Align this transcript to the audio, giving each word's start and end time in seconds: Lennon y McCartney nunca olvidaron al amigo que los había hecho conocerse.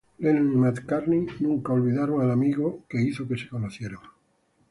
Lennon 0.17 0.51
y 0.53 0.55
McCartney 0.55 1.27
nunca 1.41 1.73
olvidaron 1.73 2.21
al 2.23 2.31
amigo 2.31 2.85
que 2.89 2.97
los 3.05 3.19
había 3.19 3.37
hecho 3.37 3.49
conocerse. 3.51 3.97